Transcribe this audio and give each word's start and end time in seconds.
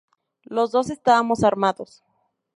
Los 0.45 0.71
dos 0.71 0.89
estábamos 0.89 1.43
armados. 1.43 2.03